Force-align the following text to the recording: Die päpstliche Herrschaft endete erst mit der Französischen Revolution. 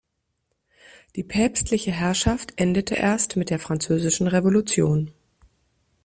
Die 1.15 1.23
päpstliche 1.23 1.91
Herrschaft 1.91 2.53
endete 2.55 2.95
erst 2.95 3.35
mit 3.35 3.51
der 3.51 3.59
Französischen 3.59 4.25
Revolution. 4.25 5.11